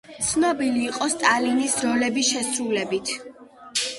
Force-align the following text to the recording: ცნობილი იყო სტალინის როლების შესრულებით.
ცნობილი 0.27 0.79
იყო 0.91 1.09
სტალინის 1.15 1.77
როლების 1.83 2.31
შესრულებით. 2.37 3.13